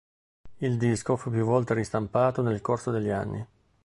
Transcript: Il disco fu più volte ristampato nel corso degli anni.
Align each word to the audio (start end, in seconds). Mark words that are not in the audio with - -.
Il 0.61 0.77
disco 0.79 1.15
fu 1.15 1.29
più 1.29 1.45
volte 1.45 1.75
ristampato 1.75 2.41
nel 2.41 2.59
corso 2.59 2.89
degli 2.89 3.09
anni. 3.11 3.45